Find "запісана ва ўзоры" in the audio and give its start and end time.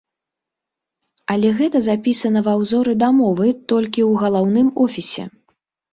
1.89-2.97